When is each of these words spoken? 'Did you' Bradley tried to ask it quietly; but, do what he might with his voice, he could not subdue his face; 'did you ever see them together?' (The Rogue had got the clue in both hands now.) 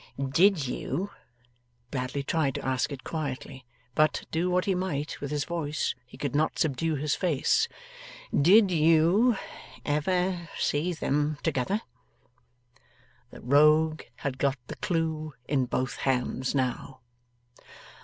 'Did 0.31 0.65
you' 0.65 1.11
Bradley 1.91 2.23
tried 2.23 2.55
to 2.55 2.65
ask 2.65 2.91
it 2.91 3.03
quietly; 3.03 3.65
but, 3.93 4.25
do 4.31 4.49
what 4.49 4.65
he 4.65 4.73
might 4.73 5.21
with 5.21 5.29
his 5.29 5.45
voice, 5.45 5.93
he 6.07 6.17
could 6.17 6.35
not 6.35 6.57
subdue 6.57 6.95
his 6.95 7.13
face; 7.13 7.67
'did 8.35 8.71
you 8.71 9.37
ever 9.85 10.49
see 10.57 10.91
them 10.91 11.37
together?' 11.43 11.81
(The 13.29 13.41
Rogue 13.41 14.01
had 14.15 14.39
got 14.39 14.57
the 14.65 14.75
clue 14.77 15.35
in 15.47 15.67
both 15.67 15.97
hands 15.97 16.55
now.) 16.55 17.01